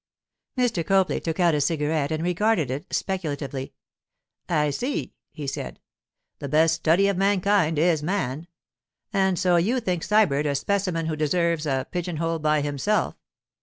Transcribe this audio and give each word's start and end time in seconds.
Mr. 0.57 0.83
Copley 0.83 1.19
took 1.19 1.39
out 1.39 1.53
a 1.53 1.61
cigarette 1.61 2.11
and 2.11 2.23
regarded 2.23 2.71
it 2.71 2.91
speculatively. 2.91 3.75
'I 4.49 4.71
see,' 4.71 5.13
he 5.31 5.45
said. 5.45 5.79
'The 6.39 6.49
best 6.49 6.73
study 6.73 7.07
of 7.07 7.17
mankind 7.17 7.77
is 7.77 8.01
man—and 8.01 9.37
so 9.37 9.57
you 9.57 9.79
think 9.79 10.01
Sybert 10.01 10.47
a 10.47 10.55
specimen 10.55 11.05
who 11.05 11.15
deserves 11.15 11.67
a 11.67 11.85
pigeonhole 11.91 12.39
by 12.39 12.61
himself? 12.61 13.15